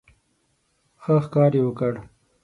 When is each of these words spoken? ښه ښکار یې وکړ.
ښه 1.01 1.15
ښکار 1.25 1.51
یې 1.57 1.61
وکړ. 1.65 1.93